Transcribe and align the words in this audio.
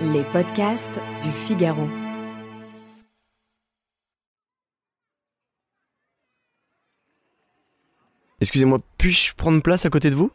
Les 0.00 0.24
podcasts 0.24 1.00
du 1.22 1.30
Figaro. 1.30 1.88
Excusez-moi, 8.40 8.80
puis-je 8.98 9.34
prendre 9.34 9.62
place 9.62 9.86
à 9.86 9.90
côté 9.90 10.10
de 10.10 10.16
vous? 10.16 10.30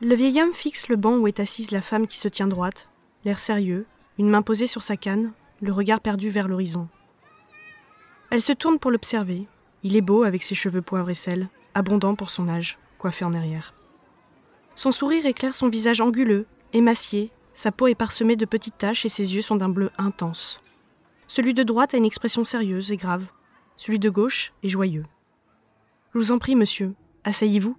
Le 0.00 0.14
vieil 0.14 0.40
homme 0.40 0.52
fixe 0.52 0.88
le 0.88 0.96
banc 0.96 1.16
où 1.16 1.26
est 1.26 1.40
assise 1.40 1.72
la 1.72 1.82
femme 1.82 2.06
qui 2.06 2.18
se 2.18 2.28
tient 2.28 2.46
droite, 2.46 2.88
l'air 3.24 3.38
sérieux, 3.38 3.86
une 4.18 4.30
main 4.30 4.42
posée 4.42 4.66
sur 4.66 4.82
sa 4.82 4.96
canne, 4.96 5.32
le 5.60 5.72
regard 5.72 6.00
perdu 6.00 6.30
vers 6.30 6.48
l'horizon. 6.48 6.88
Elle 8.30 8.40
se 8.40 8.52
tourne 8.52 8.78
pour 8.78 8.90
l'observer. 8.90 9.46
Il 9.82 9.96
est 9.96 10.02
beau 10.02 10.22
avec 10.22 10.42
ses 10.42 10.54
cheveux 10.54 10.82
poivre 10.82 11.10
et 11.10 11.14
sel, 11.14 11.48
abondants 11.74 12.14
pour 12.14 12.30
son 12.30 12.48
âge, 12.48 12.78
coiffé 12.98 13.24
en 13.24 13.34
arrière. 13.34 13.74
Son 14.76 14.92
sourire 14.92 15.26
éclaire 15.26 15.54
son 15.54 15.68
visage 15.68 16.00
anguleux, 16.00 16.46
émacié, 16.72 17.32
sa 17.60 17.72
peau 17.72 17.88
est 17.88 17.94
parsemée 17.94 18.36
de 18.36 18.46
petites 18.46 18.78
taches 18.78 19.04
et 19.04 19.10
ses 19.10 19.34
yeux 19.34 19.42
sont 19.42 19.56
d'un 19.56 19.68
bleu 19.68 19.90
intense. 19.98 20.62
Celui 21.28 21.52
de 21.52 21.62
droite 21.62 21.92
a 21.92 21.98
une 21.98 22.06
expression 22.06 22.42
sérieuse 22.42 22.90
et 22.90 22.96
grave. 22.96 23.26
Celui 23.76 23.98
de 23.98 24.08
gauche 24.08 24.54
est 24.62 24.70
joyeux. 24.70 25.04
Je 26.14 26.20
vous 26.20 26.32
en 26.32 26.38
prie, 26.38 26.56
monsieur, 26.56 26.94
asseyez-vous. 27.22 27.76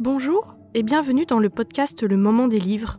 Bonjour 0.00 0.56
et 0.72 0.82
bienvenue 0.82 1.26
dans 1.26 1.40
le 1.40 1.50
podcast 1.50 2.02
Le 2.02 2.16
Moment 2.16 2.48
des 2.48 2.58
livres. 2.58 2.98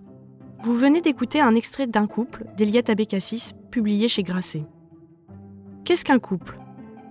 Vous 0.59 0.77
venez 0.77 1.01
d'écouter 1.01 1.41
un 1.41 1.55
extrait 1.55 1.87
d'un 1.87 2.05
couple 2.05 2.45
d'Eliette 2.57 2.91
Abécassis, 2.91 3.53
publié 3.71 4.07
chez 4.07 4.21
Grasset. 4.21 4.67
Qu'est-ce 5.83 6.05
qu'un 6.05 6.19
couple? 6.19 6.59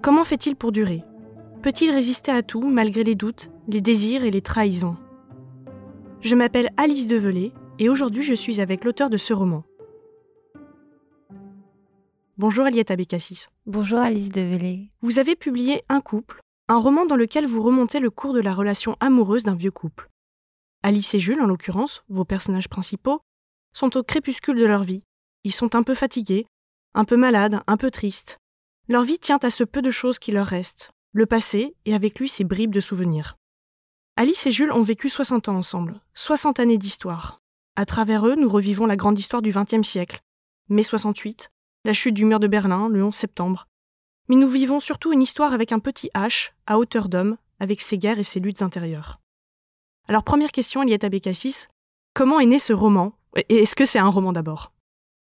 Comment 0.01 0.23
fait-il 0.23 0.55
pour 0.55 0.71
durer? 0.71 1.03
Peut-il 1.61 1.91
résister 1.91 2.31
à 2.31 2.45
tout 2.45 2.69
malgré 2.69 3.03
les 3.03 3.17
doutes, 3.17 3.51
les 3.67 3.81
désirs 3.81 4.23
et 4.23 4.31
les 4.31 4.43
trahisons? 4.43 4.97
Je 6.21 6.35
m'appelle 6.35 6.71
Alice 6.77 7.07
Develay 7.07 7.53
et 7.79 7.89
aujourd'hui 7.89 8.23
je 8.23 8.35
suis 8.35 8.61
avec 8.61 8.85
l'auteur 8.85 9.11
de 9.11 9.17
ce 9.17 9.35
roman. 9.35 9.65
Bonjour 12.39 12.67
Eliette 12.67 12.91
Abécassis. 12.91 13.47
Bonjour 13.67 13.99
Alice 13.99 14.31
Develay. 14.31 14.89
Vous 15.03 15.19
avez 15.19 15.37
publié 15.37 15.83
Un 15.89 16.01
couple, 16.01 16.41
un 16.69 16.79
roman 16.79 17.07
dans 17.07 17.17
lequel 17.17 17.47
vous 17.47 17.63
remontez 17.63 18.01
le 18.01 18.11
cours 18.11 18.33
de 18.33 18.41
la 18.41 18.55
relation 18.55 18.97
amoureuse 19.01 19.45
d'un 19.45 19.55
vieux 19.55 19.71
couple. 19.71 20.09
Alice 20.83 21.15
et 21.15 21.19
Jules, 21.19 21.41
en 21.41 21.47
l'occurrence, 21.47 22.03
vos 22.09 22.25
personnages 22.25 22.69
principaux, 22.69 23.21
sont 23.73 23.97
au 23.97 24.03
crépuscule 24.03 24.59
de 24.59 24.67
leur 24.67 24.85
vie. 24.85 25.03
Ils 25.45 25.53
sont 25.53 25.75
un 25.75 25.83
peu 25.83 25.95
fatigués, 25.95 26.47
un 26.95 27.05
peu 27.05 27.17
malades, 27.17 27.61
un 27.67 27.77
peu 27.77 27.91
tristes. 27.91 28.39
Leur 28.89 29.03
vie 29.03 29.19
tient 29.19 29.39
à 29.43 29.51
ce 29.51 29.65
peu 29.65 29.83
de 29.83 29.91
choses 29.91 30.19
qui 30.19 30.33
leur 30.33 30.47
restent, 30.47 30.91
le 31.13 31.27
passé 31.27 31.75
et 31.85 31.95
avec 31.95 32.19
lui 32.19 32.29
ses 32.29 32.45
bribes 32.45 32.75
de 32.75 32.81
souvenirs. 32.81 33.37
Alice 34.19 34.47
et 34.47 34.51
Jules 34.51 34.73
ont 34.73 34.83
vécu 34.83 35.11
60 35.11 35.51
ans 35.51 35.57
ensemble, 35.57 36.01
60 36.15 36.59
années 36.59 36.79
d'histoire. 36.79 37.43
À 37.77 37.85
travers 37.85 38.27
eux, 38.27 38.35
nous 38.35 38.49
revivons 38.49 38.87
la 38.87 38.97
grande 38.97 39.19
histoire 39.19 39.43
du 39.43 39.53
XXe 39.53 39.87
siècle, 39.87 40.21
mai 40.71 40.83
68, 40.83 41.51
la 41.85 41.93
chute 41.93 42.15
du 42.15 42.25
mur 42.25 42.41
de 42.41 42.47
Berlin 42.47 42.89
le 42.89 43.05
11 43.05 43.15
septembre. 43.15 43.69
Mais 44.31 44.37
nous 44.37 44.49
vivons 44.49 44.81
surtout 44.81 45.13
une 45.13 45.21
histoire 45.21 45.53
avec 45.53 45.71
un 45.71 45.81
petit 45.81 46.09
H, 46.15 46.53
à 46.67 46.79
hauteur 46.79 47.11
d'homme, 47.11 47.37
avec 47.61 47.83
ses 47.83 47.99
guerres 47.99 48.19
et 48.19 48.25
ses 48.25 48.41
luttes 48.41 48.63
intérieures. 48.63 49.21
Alors 50.09 50.25
première 50.25 50.51
question, 50.51 50.83
Eliette 50.83 51.05
Abécassis, 51.05 51.67
comment 52.15 52.41
est 52.41 52.47
né 52.47 52.59
ce 52.59 52.73
roman? 52.73 53.13
Et 53.51 53.65
est-ce 53.65 53.77
que 53.77 53.85
c'est 53.85 53.99
un 53.99 54.09
roman 54.09 54.33
d'abord? 54.33 54.73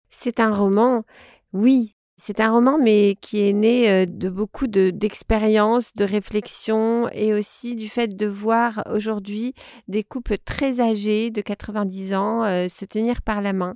C'est 0.09 0.39
un 0.39 0.53
roman, 0.53 1.03
oui, 1.51 1.96
c'est 2.19 2.39
un 2.39 2.51
roman, 2.51 2.79
mais 2.79 3.15
qui 3.21 3.47
est 3.47 3.53
né 3.53 4.07
de 4.07 4.29
beaucoup 4.29 4.65
d'expériences, 4.67 5.93
de, 5.93 6.03
réflexions 6.03 7.09
et 7.11 7.33
aussi 7.33 7.75
du 7.75 7.89
fait 7.89 8.15
de 8.15 8.25
voir 8.25 8.83
aujourd'hui 8.91 9.53
des 9.87 10.03
couples 10.03 10.37
très 10.37 10.81
âgés, 10.81 11.29
de 11.29 11.41
90 11.41 12.15
ans, 12.15 12.43
se 12.69 12.85
tenir 12.85 13.21
par 13.21 13.41
la 13.41 13.53
main. 13.53 13.75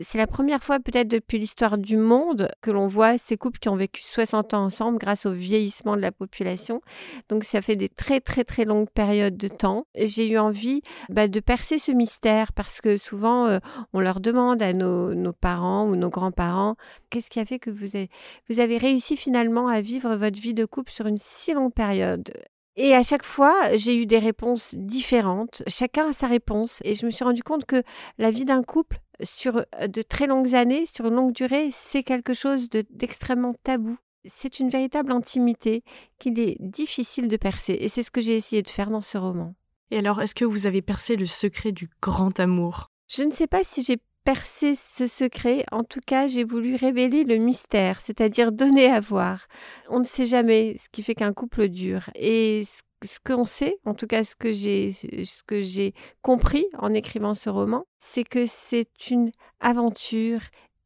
C'est 0.00 0.18
la 0.18 0.26
première 0.26 0.62
fois 0.62 0.78
peut-être 0.78 1.08
depuis 1.08 1.38
l'histoire 1.38 1.76
du 1.76 1.96
monde 1.96 2.48
que 2.60 2.70
l'on 2.70 2.86
voit 2.86 3.18
ces 3.18 3.36
couples 3.36 3.58
qui 3.58 3.68
ont 3.68 3.76
vécu 3.76 4.02
60 4.02 4.54
ans 4.54 4.64
ensemble 4.64 4.98
grâce 4.98 5.26
au 5.26 5.32
vieillissement 5.32 5.96
de 5.96 6.02
la 6.02 6.12
population. 6.12 6.82
Donc 7.28 7.42
ça 7.42 7.62
fait 7.62 7.76
des 7.76 7.88
très 7.88 8.20
très 8.20 8.44
très 8.44 8.64
longues 8.64 8.90
périodes 8.90 9.36
de 9.36 9.48
temps. 9.48 9.86
J'ai 9.96 10.28
eu 10.28 10.38
envie 10.38 10.82
bah, 11.08 11.26
de 11.26 11.40
percer 11.40 11.78
ce 11.78 11.90
mystère 11.90 12.52
parce 12.52 12.80
que 12.80 12.96
souvent 12.96 13.58
on 13.92 14.00
leur 14.00 14.20
demande 14.20 14.62
à 14.62 14.72
nos, 14.72 15.14
nos 15.14 15.32
parents 15.32 15.88
ou 15.88 15.96
nos 15.96 16.10
grands-parents 16.10 16.76
qu'est-ce 17.10 17.28
qui 17.28 17.40
a 17.40 17.44
fait 17.44 17.58
que 17.58 17.71
vous 17.72 17.96
avez, 17.96 18.08
vous 18.48 18.60
avez 18.60 18.76
réussi 18.76 19.16
finalement 19.16 19.68
à 19.68 19.80
vivre 19.80 20.14
votre 20.16 20.40
vie 20.40 20.54
de 20.54 20.64
couple 20.64 20.92
sur 20.92 21.06
une 21.06 21.18
si 21.18 21.52
longue 21.52 21.72
période. 21.72 22.32
Et 22.76 22.94
à 22.94 23.02
chaque 23.02 23.24
fois, 23.24 23.76
j'ai 23.76 23.96
eu 23.96 24.06
des 24.06 24.18
réponses 24.18 24.74
différentes. 24.74 25.62
Chacun 25.66 26.10
a 26.10 26.12
sa 26.12 26.26
réponse. 26.26 26.78
Et 26.84 26.94
je 26.94 27.04
me 27.04 27.10
suis 27.10 27.24
rendu 27.24 27.42
compte 27.42 27.66
que 27.66 27.82
la 28.18 28.30
vie 28.30 28.46
d'un 28.46 28.62
couple 28.62 28.98
sur 29.22 29.64
de 29.86 30.02
très 30.02 30.26
longues 30.26 30.54
années, 30.54 30.86
sur 30.86 31.06
une 31.06 31.14
longue 31.14 31.32
durée, 31.32 31.70
c'est 31.72 32.02
quelque 32.02 32.32
chose 32.32 32.70
d'extrêmement 32.70 33.54
tabou. 33.62 33.98
C'est 34.24 34.58
une 34.60 34.70
véritable 34.70 35.12
intimité 35.12 35.82
qu'il 36.18 36.38
est 36.40 36.56
difficile 36.60 37.28
de 37.28 37.36
percer. 37.36 37.76
Et 37.78 37.88
c'est 37.88 38.02
ce 38.02 38.10
que 38.10 38.20
j'ai 38.20 38.36
essayé 38.36 38.62
de 38.62 38.70
faire 38.70 38.88
dans 38.88 39.00
ce 39.00 39.18
roman. 39.18 39.54
Et 39.90 39.98
alors, 39.98 40.22
est-ce 40.22 40.34
que 40.34 40.46
vous 40.46 40.66
avez 40.66 40.80
percé 40.80 41.16
le 41.16 41.26
secret 41.26 41.72
du 41.72 41.90
grand 42.00 42.40
amour? 42.40 42.88
Je 43.08 43.24
ne 43.24 43.32
sais 43.32 43.46
pas 43.46 43.62
si 43.64 43.82
j'ai 43.82 43.98
percer 44.24 44.74
ce 44.74 45.06
secret, 45.06 45.64
en 45.72 45.84
tout 45.84 46.00
cas, 46.06 46.28
j'ai 46.28 46.44
voulu 46.44 46.74
révéler 46.76 47.24
le 47.24 47.36
mystère, 47.36 48.00
c'est-à-dire 48.00 48.52
donner 48.52 48.86
à 48.86 49.00
voir. 49.00 49.46
On 49.88 49.98
ne 49.98 50.04
sait 50.04 50.26
jamais 50.26 50.76
ce 50.76 50.88
qui 50.90 51.02
fait 51.02 51.14
qu'un 51.14 51.32
couple 51.32 51.68
dure. 51.68 52.10
Et 52.14 52.64
ce 53.04 53.18
qu'on 53.24 53.44
sait, 53.44 53.78
en 53.84 53.94
tout 53.94 54.06
cas 54.06 54.22
ce 54.24 54.36
que 54.36 54.52
j'ai 55.62 55.94
compris 56.22 56.66
en 56.78 56.92
écrivant 56.94 57.34
ce 57.34 57.50
roman, 57.50 57.84
c'est 57.98 58.24
que 58.24 58.46
c'est 58.46 59.10
une 59.10 59.32
aventure 59.60 60.40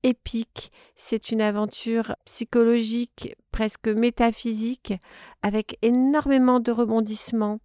épique, 0.07 0.71
c'est 0.95 1.31
une 1.31 1.41
aventure 1.41 2.15
psychologique, 2.25 3.35
presque 3.51 3.89
métaphysique, 3.89 4.95
avec 5.43 5.79
énormément 5.83 6.61
de 6.61 6.71
rebondissements, 6.71 7.59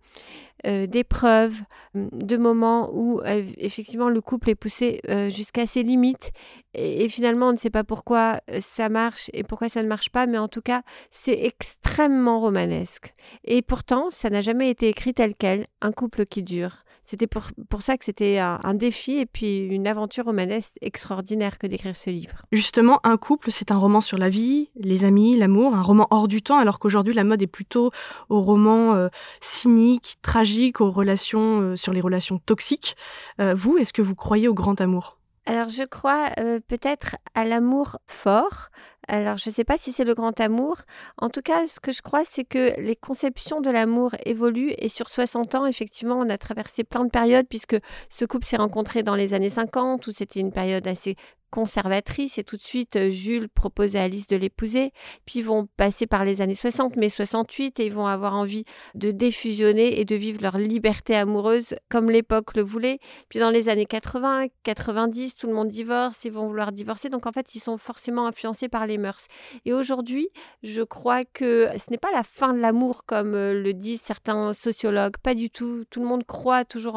euh, 0.66 0.88
d'épreuves, 0.88 1.56
hum, 1.96 2.10
de 2.12 2.38
moments 2.38 2.90
où 2.94 3.20
euh, 3.22 3.44
effectivement 3.58 4.10
le 4.10 4.22
couple 4.22 4.50
est 4.50 4.56
poussé 4.56 5.02
euh, 5.10 5.30
jusqu'à 5.30 5.66
ses 5.66 5.82
limites 5.82 6.32
et, 6.76 7.10
finalement 7.10 7.48
on 7.48 7.54
ne 7.54 7.58
sait 7.58 7.72
pas 7.72 7.84
pourquoi 7.84 8.42
ça 8.60 8.88
marche 8.88 9.32
et 9.34 9.44
pourquoi 9.44 9.70
ça 9.70 9.82
ne 9.82 9.88
marche 9.88 10.10
pas, 10.10 10.28
mais 10.28 10.38
en 10.38 10.48
tout 10.48 10.62
cas 10.62 10.84
c'est 11.10 11.40
extrêmement 11.46 12.40
romanesque. 12.40 13.14
Et 13.44 13.62
pourtant 13.62 14.10
ça 14.12 14.30
n'a 14.30 14.42
jamais 14.42 14.70
été 14.70 14.88
écrit 14.88 15.14
tel 15.14 15.34
quel, 15.36 15.66
un 15.82 15.92
couple 15.92 16.26
qui 16.26 16.44
dure. 16.44 16.80
C'était 17.04 17.28
pour, 17.28 17.82
ça 17.82 17.98
que 17.98 18.06
c'était 18.06 18.38
un, 18.38 18.74
défi 18.74 19.18
et 19.18 19.26
puis 19.26 19.58
une 19.58 19.88
aventure 19.88 20.26
romanesque 20.26 20.74
extraordinaire 20.82 21.58
que 21.58 21.68
d'écrire 21.68 21.96
ce 21.96 22.10
livre. 22.10 22.46
Justement, 22.52 23.00
Un 23.04 23.18
couple, 23.18 23.52
c'est 23.52 23.72
un 23.72 23.78
roman 23.78 24.02
sur 24.02 24.18
la 24.18 24.30
vie, 24.30 24.70
les 24.76 25.04
amis, 25.04 25.38
l'amour, 25.38 25.76
un 25.76 25.82
roman 25.82 26.08
hors 26.12 26.28
du 26.28 26.42
temps, 26.42 26.58
alors 26.58 26.80
qu'aujourd'hui 26.80 27.14
la 27.14 27.24
mode 27.24 27.42
est 27.42 27.48
plutôt 27.48 27.92
au 28.30 28.42
roman 28.42 28.94
euh, 28.96 29.10
cynique, 29.42 30.18
tragique, 30.22 30.80
aux 30.80 30.92
relations, 30.92 31.62
euh, 31.62 31.76
sur 31.76 31.94
les 31.94 32.02
relations 32.02 32.40
toxiques. 32.46 32.96
Euh, 33.40 33.54
vous, 33.56 33.78
est-ce 33.78 33.94
que 33.94 34.02
vous 34.02 34.16
croyez 34.16 34.48
au 34.48 34.54
grand 34.54 34.80
amour? 34.80 35.18
Alors 35.46 35.70
je 35.70 35.84
crois 35.84 36.30
peut-être 36.68 37.16
à 37.34 37.46
l'amour 37.46 37.98
fort. 38.06 38.70
Alors 39.08 39.38
je 39.38 39.50
ne 39.50 39.54
sais 39.54 39.64
pas 39.64 39.78
si 39.78 39.92
c'est 39.92 40.04
le 40.04 40.14
grand 40.14 40.40
amour. 40.40 40.78
En 41.18 41.30
tout 41.30 41.42
cas, 41.42 41.68
ce 41.68 41.80
que 41.80 41.92
je 41.92 42.02
crois, 42.02 42.24
c'est 42.24 42.44
que 42.44 42.80
les 42.80 42.96
conceptions 42.96 43.60
de 43.60 43.70
l'amour 43.70 44.12
évoluent 44.26 44.74
et 44.78 44.88
sur 44.88 45.10
60 45.10 45.56
ans, 45.56 45.66
effectivement, 45.66 46.16
on 46.20 46.30
a 46.30 46.38
traversé 46.38 46.84
plein 46.84 47.04
de 47.04 47.10
périodes 47.10 47.48
puisque 47.50 47.78
ce 48.10 48.26
couple 48.26 48.46
s'est 48.46 48.58
rencontré 48.58 49.04
dans 49.04 49.16
les 49.16 49.34
années 49.34 49.50
50 49.50 50.06
où 50.08 50.12
c'était 50.14 50.40
une 50.40 50.52
période 50.52 50.88
assez 50.88 51.16
conservatrice 51.52 52.38
et 52.38 52.44
tout 52.44 52.58
de 52.58 52.62
suite 52.62 52.96
euh, 52.96 53.10
Jules 53.12 53.50
propose 53.50 53.96
à 53.96 54.04
Alice 54.04 54.26
de 54.26 54.38
l'épouser. 54.38 54.92
Puis 55.26 55.40
ils 55.40 55.46
vont 55.46 55.68
passer 55.78 56.08
par 56.08 56.26
les 56.26 56.42
années 56.42 56.56
60, 56.56 56.96
mais 56.96 57.10
68 57.10 57.80
et 57.80 57.86
ils 57.86 57.94
vont 57.94 58.08
avoir 58.08 58.36
envie 58.36 58.64
de 58.96 59.12
défusionner 59.12 60.00
et 60.00 60.06
de 60.06 60.16
vivre 60.16 60.42
leur 60.42 60.58
liberté 60.58 61.16
amoureuse 61.16 61.76
comme 61.90 62.10
l'époque 62.10 62.56
le 62.56 62.64
voulait. 62.64 63.00
Puis 63.30 63.40
dans 63.40 63.50
les 63.50 63.70
années 63.70 63.86
80, 63.86 64.48
90, 64.64 65.36
tout 65.36 65.48
le 65.48 65.54
monde 65.54 65.68
divorce, 65.68 66.24
ils 66.26 66.32
vont 66.32 66.48
vouloir 66.48 66.72
divorcer. 66.72 67.10
Donc 67.10 67.28
en 67.28 67.32
fait, 67.32 67.54
ils 67.54 67.60
sont 67.60 67.78
forcément 67.78 68.26
influencés 68.26 68.70
par 68.70 68.88
les 68.88 68.98
mœurs. 68.98 69.28
Et 69.66 69.74
aujourd'hui, 69.74 70.30
je 70.64 70.82
crois 70.82 71.26
que 71.26 71.70
ce 71.78 71.92
n'est 71.92 71.98
pas 71.98 72.12
la 72.14 72.24
fin 72.24 72.54
de 72.54 72.60
l'amour 72.60 73.06
comme 73.06 73.36
euh, 73.36 73.54
le 73.54 73.74
disent 73.74 74.02
certains 74.02 74.54
sociologues, 74.54 75.18
pas 75.22 75.34
du 75.34 75.50
tout. 75.50 75.84
Tout 75.90 76.00
le 76.02 76.08
monde 76.08 76.26
croit 76.26 76.64
toujours 76.64 76.94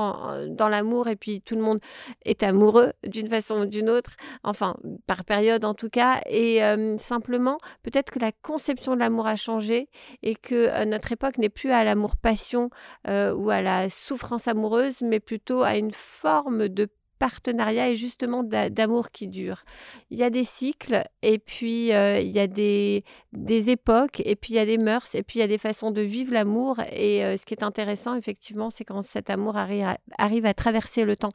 dans 0.49 0.69
l'amour 0.69 1.09
et 1.09 1.17
puis 1.17 1.41
tout 1.41 1.57
le 1.57 1.63
monde 1.63 1.81
est 2.25 2.43
amoureux 2.43 2.93
d'une 3.05 3.29
façon 3.29 3.63
ou 3.63 3.67
d'une 3.67 3.91
autre 3.91 4.13
enfin 4.45 4.77
par 5.07 5.25
période 5.25 5.65
en 5.65 5.75
tout 5.75 5.89
cas, 5.89 6.21
et 6.27 6.61
simplement 6.99 7.59
peut-être 7.83 8.11
que 8.11 8.19
la 8.19 8.33
conception 8.33 8.95
de 8.95 9.01
l'amour 9.01 9.27
a 9.27 9.37
changé 9.37 9.89
et 10.23 10.35
que 10.35 10.85
notre 10.85 11.13
époque 11.13 11.39
n'est 11.39 11.49
plus 11.49 11.71
à 11.71 11.85
l'amour-passion 11.85 12.71
ou 13.07 13.51
à 13.51 13.63
la 13.63 13.91
souffrance 13.91 14.49
amoureuse, 14.49 15.01
mais 15.03 15.21
plutôt 15.21 15.63
à 15.63 15.77
une 15.77 15.93
forme 15.93 16.69
de 16.69 16.89
partenariat 17.25 17.89
et 17.89 17.97
justement 17.97 18.43
d'amour 18.45 19.11
qui 19.11 19.29
dure. 19.29 19.63
Il 20.11 20.19
y 20.19 20.23
a 20.23 20.29
des 20.29 20.45
cycles 20.45 21.05
et 21.23 21.39
puis 21.39 21.91
euh, 21.95 22.21
il 22.21 22.29
y 22.29 22.39
a 22.39 22.47
des, 22.47 23.03
des 23.33 23.71
époques 23.71 24.21
et 24.27 24.37
puis 24.37 24.53
il 24.53 24.57
y 24.57 24.59
a 24.59 24.67
des 24.67 24.77
mœurs 24.77 25.15
et 25.15 25.23
puis 25.23 25.39
il 25.39 25.41
y 25.41 25.43
a 25.43 25.47
des 25.47 25.57
façons 25.57 25.91
de 25.91 26.03
vivre 26.03 26.35
l'amour 26.35 26.81
et 26.93 27.25
euh, 27.25 27.39
ce 27.39 27.47
qui 27.47 27.55
est 27.55 27.63
intéressant 27.63 28.15
effectivement 28.15 28.69
c'est 28.69 28.85
quand 28.85 29.01
cet 29.01 29.31
amour 29.31 29.57
arrive 29.57 29.87
à, 29.87 29.97
arrive 30.19 30.45
à 30.45 30.53
traverser 30.53 31.07
le 31.07 31.17
temps. 31.17 31.33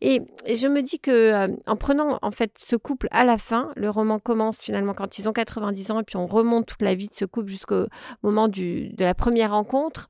Et, 0.00 0.22
je 0.46 0.68
me 0.68 0.82
dis 0.82 1.00
que 1.00 1.10
euh, 1.10 1.48
en 1.66 1.74
prenant 1.74 2.20
en 2.22 2.30
fait 2.30 2.52
ce 2.56 2.76
couple 2.76 3.08
à 3.10 3.24
la 3.24 3.36
fin, 3.36 3.72
le 3.74 3.90
roman 3.90 4.20
commence 4.20 4.60
finalement 4.60 4.94
quand 4.94 5.18
ils 5.18 5.28
ont 5.28 5.32
90 5.32 5.90
ans 5.90 5.98
et 5.98 6.04
puis 6.04 6.16
on 6.16 6.28
remonte 6.28 6.66
toute 6.66 6.82
la 6.82 6.94
vie 6.94 7.08
de 7.08 7.16
ce 7.16 7.24
couple 7.24 7.50
jusqu'au 7.50 7.86
moment 8.22 8.46
du, 8.46 8.90
de 8.90 9.04
la 9.04 9.14
première 9.14 9.50
rencontre. 9.50 10.08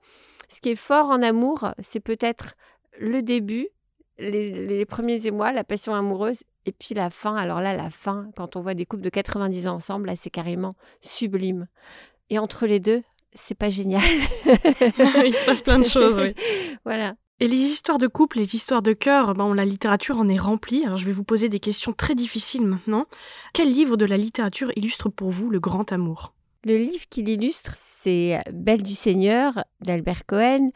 Ce 0.51 0.61
qui 0.61 0.69
est 0.69 0.77
fort 0.77 1.09
en 1.09 1.23
amour, 1.23 1.71
c'est 1.79 2.01
peut-être 2.01 2.57
le 3.01 3.23
début, 3.23 3.69
les, 4.19 4.85
premiers 4.87 5.27
émois, 5.27 5.53
la 5.53 5.65
passion 5.65 5.95
amoureuse, 5.95 6.43
et 6.67 6.73
puis 6.73 6.95
la 6.95 7.11
fin. 7.11 7.37
Alors 7.37 7.61
là, 7.61 7.77
la 7.77 7.91
fin, 7.91 8.31
quand 8.37 8.57
on 8.57 8.63
voit 8.63 8.75
des 8.75 8.87
couples 8.87 9.03
de 9.03 9.11
90 9.11 9.67
ans 9.67 9.75
ensemble, 9.75 10.07
là, 10.07 10.17
c'est 10.17 10.31
carrément 10.31 10.77
sublime. 11.01 11.67
Et 12.31 12.39
entre 12.39 12.67
les 12.67 12.81
deux, 12.81 13.03
c'est 13.35 13.57
pas 13.57 13.71
génial. 13.71 14.03
Il 14.47 15.35
se 15.35 15.45
passe 15.45 15.63
plein 15.63 15.79
de 15.79 15.85
choses, 15.85 16.19
oui. 16.19 16.35
voilà. 16.85 17.15
Et 17.41 17.49
les 17.49 17.57
histoires 17.57 17.99
de 17.99 18.07
couple, 18.07 18.39
les 18.39 18.55
histoires 18.55 18.83
de 18.83 18.93
cœur, 18.93 19.35
ben, 19.35 19.53
la 19.55 19.65
littérature 19.65 20.19
en 20.19 20.29
est 20.29 20.39
remplie. 20.39 20.85
Alors 20.85 20.99
je 20.99 21.05
vais 21.05 21.13
vous 21.13 21.25
poser 21.25 21.49
des 21.49 21.59
questions 21.59 21.93
très 21.93 22.15
difficiles 22.15 22.65
maintenant. 22.65 23.07
Quel 23.53 23.73
livre 23.73 23.97
de 23.97 24.05
la 24.05 24.17
littérature 24.17 24.71
illustre 24.77 25.09
pour 25.09 25.31
vous 25.31 25.51
le 25.51 25.59
grand 25.59 25.93
amour? 25.93 26.33
Le 26.65 26.77
livre 26.77 27.05
qui 27.11 27.23
l'illustre, 27.23 27.75
c'est 27.77 28.39
Belle 28.53 28.83
du 28.83 28.95
Seigneur 28.95 29.65
d'Albert 29.81 30.27
Cohen. 30.27 30.71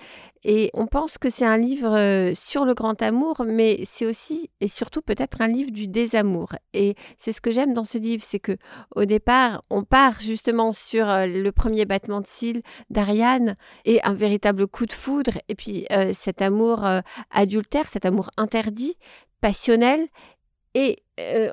Et 0.45 0.71
on 0.73 0.87
pense 0.87 1.19
que 1.19 1.31
c'est 1.31 1.45
un 1.45 1.59
livre 1.59 1.97
euh, 1.97 2.33
sur 2.35 2.65
le 2.65 2.75
grand 2.75 3.03
amour, 3.03 3.43
mais 3.45 3.81
c'est 3.85 4.07
aussi 4.07 4.51
et 4.61 4.69
surtout 4.69 5.03
peut-être 5.03 5.41
un 5.41 5.49
livre 5.49 5.71
du 5.71 5.89
désamour. 5.89 6.55
Et 6.73 6.95
c'est 7.17 7.33
ce 7.33 7.41
que 7.41 7.53
j'aime 7.53 7.75
dans 7.75 7.85
ce 7.85 7.99
livre, 7.99 8.23
c'est 8.25 8.39
que 8.39 8.57
au 8.95 9.05
départ, 9.05 9.63
on 9.71 9.83
part 9.83 10.21
justement 10.21 10.73
sur 10.73 11.09
euh, 11.09 11.27
le 11.27 11.53
premier 11.53 11.85
battement 11.85 12.21
de 12.21 12.27
cils 12.27 12.63
d'Ariane 12.91 13.57
et 13.85 14.03
un 14.05 14.15
véritable 14.15 14.67
coup 14.67 14.87
de 14.87 14.93
foudre, 14.93 15.33
et 15.49 15.55
puis 15.55 15.87
euh, 15.91 16.13
cet 16.15 16.41
amour 16.41 16.87
adultère, 17.31 17.89
cet 17.89 18.05
amour 18.05 18.31
interdit, 18.37 18.97
passionnel. 19.41 20.07
Et 20.75 21.03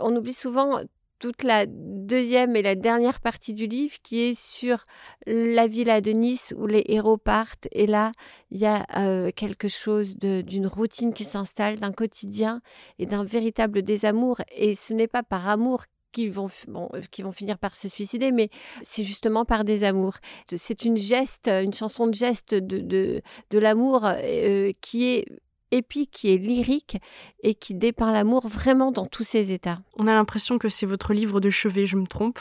on 0.02 0.16
oublie 0.16 0.34
souvent 0.34 0.80
toute 1.20 1.44
la 1.44 1.66
deuxième 1.68 2.56
et 2.56 2.62
la 2.62 2.76
dernière 2.76 3.20
partie 3.20 3.54
du 3.54 3.68
livre 3.68 3.96
qui 4.04 4.22
est 4.22 4.40
sur 4.40 4.84
la 5.26 5.68
villa 5.68 6.02
de 6.02 6.12
Nice 6.12 6.54
où 6.58 6.68
les 6.68 6.84
héros 6.88 7.18
partent. 7.18 7.68
Et 7.72 7.88
là, 7.88 8.12
il 8.52 8.60
y 8.60 8.66
a 8.66 8.86
euh, 8.98 9.32
quelque 9.36 9.68
chose 9.68 10.18
d'une 10.18 10.68
routine 10.68 11.14
qui 11.14 11.24
s'installe, 11.24 11.80
d'un 11.80 11.92
quotidien 11.92 12.62
et 13.00 13.06
d'un 13.06 13.24
véritable 13.24 13.82
désamour. 13.82 14.42
Et 14.56 14.76
ce 14.76 14.94
n'est 14.94 15.08
pas 15.08 15.24
par 15.24 15.48
amour 15.48 15.86
qu'ils 16.12 16.32
vont, 16.32 16.48
euh, 16.94 17.02
qui 17.12 17.22
vont 17.22 17.32
finir 17.32 17.58
par 17.58 17.76
se 17.76 17.90
suicider, 17.90 18.32
mais 18.32 18.50
c'est 18.84 19.04
justement 19.04 19.46
par 19.46 19.66
désamour. 19.66 20.16
C'est 20.56 20.86
une 20.86 20.98
geste, 20.98 21.48
une 21.48 21.74
chanson 21.74 22.08
de 22.08 22.14
geste 22.14 22.56
de, 22.56 22.80
de, 22.80 23.22
de 23.52 23.60
l'amour 23.60 24.06
euh, 24.06 24.72
qui 24.82 25.10
est 25.10 25.26
épique, 25.72 26.12
qui 26.12 26.34
est 26.34 26.38
lyrique 26.38 26.98
et 27.44 27.56
qui 27.56 27.74
dépeint 27.74 28.12
l'amour 28.12 28.48
vraiment 28.48 28.92
dans 28.92 29.06
tous 29.06 29.24
ses 29.24 29.52
états. 29.52 29.80
On 29.98 30.08
a 30.08 30.14
l'impression 30.14 30.58
que 30.58 30.70
c'est 30.70 30.86
votre 30.86 31.14
livre 31.14 31.40
de 31.40 31.50
chevet, 31.50 31.86
je 31.86 31.98
me 31.98 32.08
trompe 32.08 32.40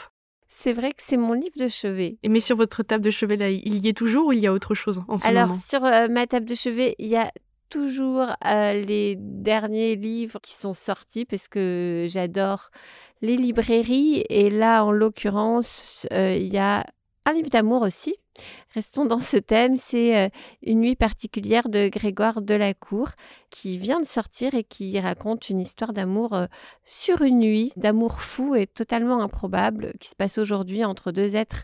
c'est 0.57 0.71
vrai 0.71 0.93
que 0.93 1.01
c'est 1.05 1.17
mon 1.17 1.33
livre 1.33 1.57
de 1.57 1.67
chevet. 1.67 2.17
Et 2.23 2.29
mais 2.29 2.39
sur 2.39 2.55
votre 2.55 2.81
table 2.81 3.03
de 3.03 3.11
chevet, 3.11 3.35
là, 3.35 3.49
il 3.49 3.83
y 3.83 3.89
est 3.89 3.93
toujours 3.97 4.27
ou 4.27 4.31
il 4.31 4.39
y 4.39 4.47
a 4.47 4.53
autre 4.53 4.73
chose 4.73 5.01
en 5.09 5.17
ce 5.17 5.27
Alors, 5.27 5.49
moment? 5.49 5.59
sur 5.59 5.83
euh, 5.83 6.07
ma 6.07 6.27
table 6.27 6.45
de 6.45 6.55
chevet, 6.55 6.95
il 6.97 7.07
y 7.07 7.17
a 7.17 7.29
toujours 7.69 8.27
euh, 8.45 8.73
les 8.73 9.17
derniers 9.19 9.97
livres 9.97 10.39
qui 10.41 10.53
sont 10.53 10.73
sortis 10.73 11.25
parce 11.25 11.49
que 11.49 12.05
j'adore 12.09 12.69
les 13.21 13.35
librairies. 13.35 14.23
Et 14.29 14.49
là, 14.49 14.85
en 14.85 14.91
l'occurrence, 14.91 16.07
euh, 16.13 16.35
il 16.35 16.47
y 16.47 16.57
a 16.57 16.85
un 17.25 17.33
livre 17.33 17.49
d'amour 17.49 17.81
aussi. 17.81 18.15
Restons 18.73 19.05
dans 19.05 19.19
ce 19.19 19.37
thème, 19.37 19.77
c'est 19.77 20.17
euh, 20.17 20.29
Une 20.61 20.81
nuit 20.81 20.95
particulière 20.95 21.69
de 21.69 21.87
Grégoire 21.87 22.41
Delacour 22.41 23.09
qui 23.49 23.77
vient 23.77 23.99
de 23.99 24.05
sortir 24.05 24.53
et 24.53 24.63
qui 24.63 24.99
raconte 24.99 25.49
une 25.49 25.59
histoire 25.59 25.93
d'amour 25.93 26.33
euh, 26.33 26.45
sur 26.83 27.21
une 27.21 27.39
nuit, 27.39 27.71
d'amour 27.77 28.21
fou 28.21 28.55
et 28.55 28.67
totalement 28.67 29.21
improbable 29.21 29.93
qui 29.99 30.09
se 30.09 30.15
passe 30.15 30.37
aujourd'hui 30.37 30.83
entre 30.83 31.11
deux 31.11 31.35
êtres 31.35 31.63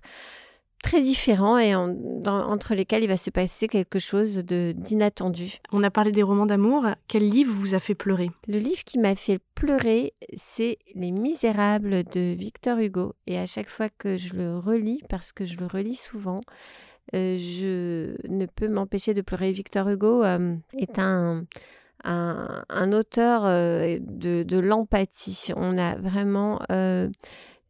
très 0.81 1.01
différents 1.01 1.57
et 1.57 1.75
entre 1.75 2.75
lesquels 2.75 3.03
il 3.03 3.07
va 3.07 3.17
se 3.17 3.29
passer 3.29 3.67
quelque 3.67 3.99
chose 3.99 4.37
de 4.37 4.73
d'inattendu. 4.75 5.59
On 5.71 5.83
a 5.83 5.91
parlé 5.91 6.11
des 6.11 6.23
romans 6.23 6.45
d'amour. 6.45 6.85
Quel 7.07 7.27
livre 7.27 7.53
vous 7.53 7.75
a 7.75 7.79
fait 7.79 7.95
pleurer? 7.95 8.31
Le 8.47 8.57
livre 8.57 8.83
qui 8.83 8.99
m'a 8.99 9.15
fait 9.15 9.39
pleurer, 9.55 10.13
c'est 10.35 10.77
Les 10.95 11.11
Misérables 11.11 12.03
de 12.03 12.33
Victor 12.33 12.79
Hugo. 12.79 13.13
Et 13.27 13.37
à 13.37 13.45
chaque 13.45 13.69
fois 13.69 13.89
que 13.89 14.17
je 14.17 14.33
le 14.33 14.57
relis, 14.57 15.01
parce 15.09 15.31
que 15.31 15.45
je 15.45 15.57
le 15.57 15.65
relis 15.65 15.95
souvent, 15.95 16.41
euh, 17.15 17.37
je 17.37 18.15
ne 18.29 18.45
peux 18.45 18.67
m'empêcher 18.67 19.13
de 19.13 19.21
pleurer. 19.21 19.51
Victor 19.51 19.87
Hugo 19.87 20.23
euh, 20.23 20.55
est 20.77 20.97
un, 20.99 21.45
un, 22.03 22.91
auteur 22.91 23.43
euh, 23.45 23.97
de, 24.01 24.43
de 24.43 24.59
l'empathie. 24.59 25.49
On 25.55 25.77
a 25.77 25.95
vraiment 25.95 26.59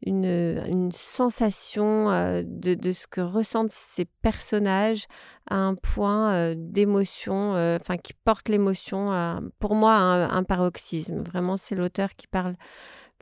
une, 0.06 0.92
sensation 0.92 2.10
euh, 2.12 2.44
de, 2.46 2.92
ce 2.92 3.08
que 3.08 3.22
ressentent 3.22 3.72
ces 3.72 4.06
personnages 4.06 5.06
à 5.50 5.56
un 5.56 5.76
point 5.76 6.54
d'émotion, 6.56 7.52
enfin 7.80 7.98
qui 7.98 8.14
porte 8.14 8.50
l'émotion, 8.50 9.42
pour 9.60 9.76
moi, 9.76 9.94
un, 9.94 10.30
un 10.30 10.44
paroxysme. 10.44 11.22
Vraiment, 11.22 11.58
c'est 11.58 11.76
l'auteur 11.76 12.16
qui 12.16 12.28
parle 12.28 12.56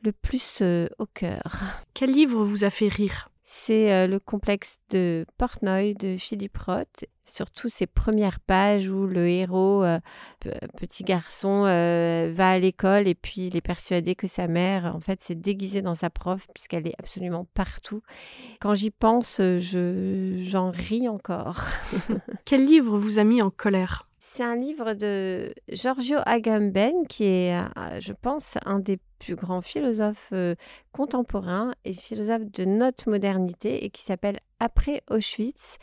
le 0.03 0.11
plus 0.11 0.61
au 0.99 1.05
cœur. 1.05 1.61
Quel 1.93 2.11
livre 2.11 2.43
vous 2.43 2.63
a 2.63 2.69
fait 2.69 2.87
rire? 2.87 3.29
C'est 3.51 3.91
euh, 3.91 4.05
le 4.05 4.19
complexe 4.19 4.77
de 4.91 5.25
Portnoy 5.39 5.95
de 5.95 6.17
Philippe 6.17 6.55
Roth, 6.59 7.05
surtout 7.25 7.67
ses 7.67 7.87
premières 7.87 8.39
pages 8.39 8.89
où 8.89 9.07
le 9.07 9.27
héros, 9.27 9.83
euh, 9.83 9.99
petit 10.77 11.03
garçon, 11.03 11.65
euh, 11.65 12.31
va 12.31 12.51
à 12.51 12.59
l'école 12.59 13.07
et 13.07 13.15
puis 13.15 13.47
il 13.47 13.57
est 13.57 13.61
persuadé 13.61 14.13
que 14.13 14.27
sa 14.27 14.47
mère, 14.47 14.95
en 14.95 14.99
fait, 14.99 15.23
s'est 15.23 15.33
déguisée 15.33 15.81
dans 15.81 15.95
sa 15.95 16.11
prof 16.11 16.45
puisqu'elle 16.53 16.87
est 16.87 16.93
absolument 16.99 17.47
partout. 17.55 18.03
Quand 18.59 18.75
j'y 18.75 18.91
pense, 18.91 19.37
je, 19.37 20.37
j'en 20.41 20.69
ris 20.69 21.09
encore. 21.09 21.63
Quel 22.45 22.63
livre 22.63 22.99
vous 22.99 23.17
a 23.17 23.23
mis 23.23 23.41
en 23.41 23.49
colère? 23.49 24.08
C'est 24.19 24.43
un 24.43 24.57
livre 24.57 24.93
de 24.93 25.53
Giorgio 25.69 26.17
Agamben, 26.25 27.07
qui 27.07 27.23
est, 27.23 27.57
euh, 27.57 27.99
je 28.01 28.11
pense, 28.11 28.57
un 28.65 28.79
des 28.79 28.99
plus 29.17 29.35
grands 29.35 29.61
philosophes 29.61 30.29
euh, 30.33 30.55
contemporains 30.91 31.73
et 31.85 31.93
philosophe 31.93 32.43
de 32.51 32.65
notre 32.65 33.09
modernité, 33.09 33.85
et 33.85 33.89
qui 33.89 34.01
s'appelle 34.01 34.39
Après 34.59 35.01
Auschwitz. 35.09 35.77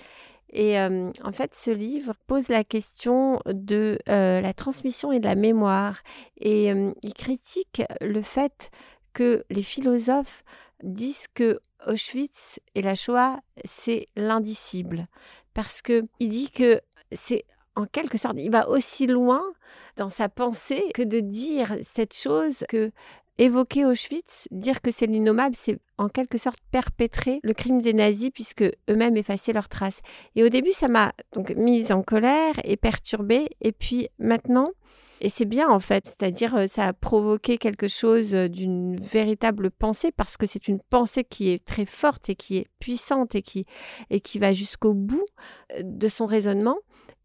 Et 0.51 0.79
euh, 0.79 1.11
en 1.25 1.33
fait, 1.33 1.55
ce 1.55 1.71
livre 1.71 2.13
pose 2.27 2.49
la 2.49 2.63
question 2.63 3.41
de 3.47 3.99
la 4.07 4.53
transmission 4.53 5.13
et 5.13 5.19
de 5.19 5.27
la 5.27 5.35
mémoire. 5.35 6.01
Et 6.39 6.69
il 7.03 7.15
critique 7.15 7.83
le 8.01 8.23
fait 8.23 8.71
que 9.13 9.45
les 9.51 9.63
philosophes 9.63 10.45
disent 10.83 11.27
que 11.35 11.59
Auschwitz 11.87 12.61
et 12.75 12.83
la 12.83 12.95
Shoah, 12.95 13.41
c'est 13.65 14.07
l'indicible. 14.15 15.09
Parce 15.53 15.83
qu'il 15.83 16.05
dit 16.21 16.51
que 16.51 16.81
c'est 17.13 17.45
en 17.77 17.87
quelque 17.87 18.19
sorte, 18.19 18.37
il 18.39 18.51
va 18.51 18.69
aussi 18.69 19.07
loin 19.07 19.43
dans 19.97 20.11
sa 20.11 20.29
pensée 20.29 20.83
que 20.95 21.03
de 21.03 21.21
dire 21.21 21.77
cette 21.83 22.15
chose 22.15 22.65
que 22.69 22.91
évoquer 23.39 23.85
Auschwitz, 23.85 24.49
dire 24.51 24.81
que 24.81 24.91
c'est 24.91 25.07
l'innommable, 25.07 25.57
c'est 25.57 25.79
en 25.99 26.09
quelque 26.09 26.39
sorte 26.39 26.59
perpétrer 26.71 27.41
le 27.43 27.53
crime 27.53 27.83
des 27.83 27.93
nazis 27.93 28.31
puisque 28.33 28.63
eux-mêmes 28.63 29.17
effaçaient 29.17 29.53
leurs 29.53 29.69
traces. 29.69 30.01
Et 30.35 30.43
au 30.43 30.49
début, 30.49 30.73
ça 30.73 30.89
m'a 30.89 31.13
donc 31.35 31.51
mise 31.51 31.93
en 31.93 32.03
colère 32.03 32.55
et 32.65 32.77
perturbée. 32.77 33.49
Et 33.61 33.73
puis 33.73 34.09
maintenant, 34.19 34.71
et 35.21 35.31
c'est 35.31 35.47
bien 35.47 35.69
en 35.69 35.81
fait, 35.81 36.07
c'est-à-dire 36.07 36.55
euh, 36.57 36.67
ça 36.67 36.89
a 36.89 36.93
provoqué 36.93 37.57
quelque 37.57 37.89
chose 37.89 38.35
euh, 38.35 38.49
d'une 38.49 38.97
véritable 38.97 39.71
pensée 39.71 40.13
parce 40.13 40.37
que 40.37 40.47
c'est 40.47 40.69
une 40.69 40.79
pensée 40.79 41.25
qui 41.25 41.49
est 41.49 41.65
très 41.65 41.87
forte 41.87 42.29
et 42.29 42.35
qui 42.35 42.59
est 42.59 42.67
puissante 42.81 43.35
et 43.35 43.41
qui, 43.41 43.65
et 44.11 44.21
qui 44.21 44.39
va 44.39 44.53
jusqu'au 44.53 44.93
bout 44.93 45.25
euh, 45.73 45.81
de 45.83 46.09
son 46.09 46.27
raisonnement. 46.27 46.77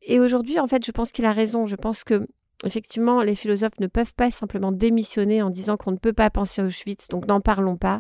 Et 0.04 0.20
aujourd'hui, 0.20 0.60
en 0.60 0.68
fait, 0.68 0.86
je 0.86 0.92
pense 0.92 1.12
qu'il 1.12 1.26
a 1.26 1.34
raison. 1.34 1.66
Je 1.66 1.76
pense 1.76 2.04
que 2.04 2.28
effectivement, 2.64 3.24
les 3.24 3.36
philosophes 3.36 3.80
ne 3.80 3.88
peuvent 3.88 4.14
pas 4.14 4.32
simplement 4.32 4.72
démissionner 4.72 5.42
en 5.42 5.50
disant 5.50 5.78
qu'on 5.78 5.92
ne 5.92 5.98
peut 5.98 6.14
pas 6.14 6.30
penser 6.30 6.62
à 6.62 6.66
Auschwitz, 6.66 7.08
donc 7.08 7.28
n'en 7.28 7.42
parlons 7.42 7.78
pas. 7.78 8.00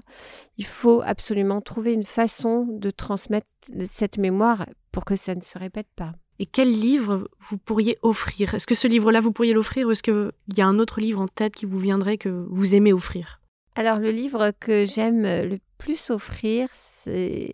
Il 0.57 0.65
faut 0.65 1.01
absolument 1.03 1.61
trouver 1.61 1.93
une 1.93 2.05
façon 2.05 2.67
de 2.69 2.91
transmettre 2.91 3.47
cette 3.89 4.17
mémoire 4.17 4.65
pour 4.91 5.05
que 5.05 5.15
ça 5.15 5.35
ne 5.35 5.41
se 5.41 5.57
répète 5.57 5.87
pas. 5.95 6.13
Et 6.39 6.45
quel 6.45 6.71
livre 6.71 7.29
vous 7.39 7.57
pourriez 7.57 7.97
offrir? 8.01 8.55
Est-ce 8.55 8.65
que 8.65 8.75
ce 8.75 8.87
livre-là, 8.87 9.19
vous 9.19 9.31
pourriez 9.31 9.53
l'offrir 9.53 9.87
ou 9.87 9.91
est-ce 9.91 10.03
qu'il 10.03 10.31
y 10.57 10.61
a 10.61 10.67
un 10.67 10.79
autre 10.79 10.99
livre 10.99 11.21
en 11.21 11.27
tête 11.27 11.53
qui 11.53 11.65
vous 11.65 11.77
viendrait 11.77 12.17
que 12.17 12.29
vous 12.49 12.73
aimez 12.73 12.93
offrir? 12.93 13.41
Alors, 13.75 13.99
le 13.99 14.11
livre 14.11 14.51
que 14.59 14.85
j'aime 14.85 15.21
le 15.21 15.59
plus 15.81 16.11
offrir, 16.11 16.69
c'est 16.73 17.53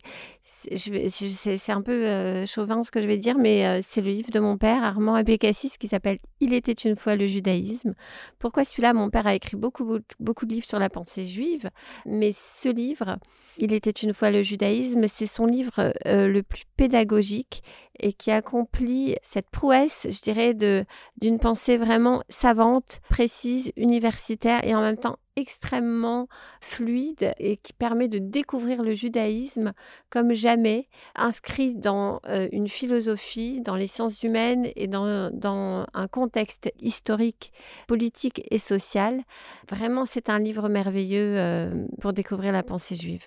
un 1.69 1.81
peu 1.81 2.05
euh, 2.05 2.45
chauvin 2.45 2.83
ce 2.83 2.91
que 2.91 3.01
je 3.01 3.07
vais 3.07 3.17
dire, 3.17 3.37
mais 3.39 3.65
euh, 3.65 3.79
c'est 3.87 4.01
le 4.01 4.09
livre 4.09 4.31
de 4.31 4.39
mon 4.41 4.57
père, 4.57 4.83
Armand 4.83 5.15
Abécassis, 5.15 5.77
qui 5.79 5.87
s'appelle 5.87 6.19
Il 6.41 6.53
était 6.53 6.73
une 6.73 6.97
fois 6.97 7.15
le 7.15 7.25
judaïsme. 7.25 7.93
Pourquoi 8.37 8.65
celui-là? 8.65 8.91
Mon 8.91 9.09
père 9.09 9.25
a 9.27 9.33
écrit 9.33 9.55
beaucoup, 9.55 9.99
beaucoup 10.19 10.45
de 10.45 10.53
livres 10.53 10.67
sur 10.67 10.77
la 10.77 10.89
pensée 10.89 11.25
juive, 11.25 11.69
mais 12.05 12.33
ce 12.33 12.67
livre, 12.67 13.17
Il 13.59 13.73
était 13.73 13.91
une 13.91 14.13
fois 14.13 14.29
le 14.29 14.43
judaïsme, 14.43 15.07
c'est 15.07 15.25
son 15.25 15.45
livre 15.45 15.93
euh, 16.05 16.27
le 16.27 16.43
plus 16.43 16.65
pédagogique 16.75 17.63
et 17.99 18.11
qui 18.11 18.31
accomplit 18.31 19.15
cette 19.21 19.49
prouesse, 19.49 20.05
je 20.09 20.21
dirais, 20.21 20.53
d'une 20.53 21.39
pensée 21.39 21.77
vraiment 21.77 22.23
savante, 22.27 22.99
précise, 23.09 23.71
universitaire 23.77 24.65
et 24.65 24.75
en 24.75 24.81
même 24.81 24.97
temps 24.97 25.17
extrêmement 25.37 26.27
fluide 26.59 27.33
et 27.37 27.55
qui 27.55 27.71
permet 27.71 28.09
de 28.09 28.17
découvrir 28.17 28.83
le 28.83 28.93
judaïsme 28.93 29.71
comme 30.09 30.33
jamais, 30.33 30.89
inscrit 31.15 31.75
dans 31.75 32.19
euh, 32.27 32.49
une 32.51 32.67
philosophie, 32.67 33.61
dans 33.61 33.75
les 33.75 33.87
sciences 33.87 34.23
humaines 34.23 34.67
et 34.75 34.87
dans, 34.87 35.31
dans, 35.31 35.85
un 35.93 36.07
contexte 36.07 36.71
historique, 36.81 37.53
politique 37.87 38.41
et 38.51 38.59
social. 38.59 39.23
Vraiment, 39.69 40.05
c'est 40.05 40.29
un 40.29 40.39
livre 40.39 40.67
merveilleux 40.67 41.37
euh, 41.37 41.85
pour 42.01 42.13
découvrir 42.13 42.51
la 42.51 42.63
pensée 42.63 42.95
juive. 42.95 43.25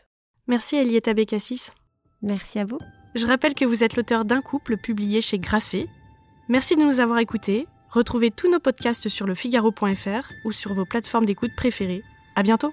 Merci 0.49 0.77
Elietta 0.77 1.15
Bekassis. 1.15 1.71
Merci 2.23 2.59
à 2.59 2.65
vous. 2.65 2.79
Je 3.15 3.27
rappelle 3.27 3.55
que 3.55 3.65
vous 3.65 3.85
êtes 3.85 3.97
l'auteur 3.97 4.25
d'un 4.25 4.41
couple 4.41 4.77
publié 4.77 5.21
chez 5.21 5.39
Grasset. 5.39 5.87
Merci 6.49 6.75
de 6.75 6.83
nous 6.83 7.01
avoir 7.01 7.19
écoutés. 7.19 7.67
Retrouvez 7.91 8.31
tous 8.31 8.49
nos 8.49 8.61
podcasts 8.61 9.09
sur 9.09 9.27
lefigaro.fr 9.27 10.33
ou 10.45 10.53
sur 10.53 10.75
vos 10.75 10.85
plateformes 10.85 11.27
d'écoute 11.27 11.51
préférées. 11.57 12.05
À 12.37 12.43
bientôt! 12.43 12.73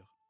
mesure. 0.00 0.29